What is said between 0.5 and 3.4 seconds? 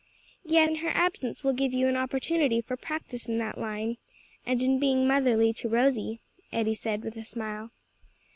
and her absence will give you an opportunity for practice in